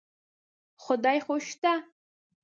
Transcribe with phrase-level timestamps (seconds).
[0.83, 1.73] خدای خو شته.